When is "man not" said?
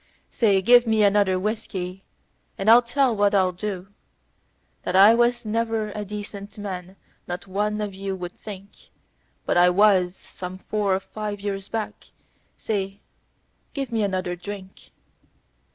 6.57-7.45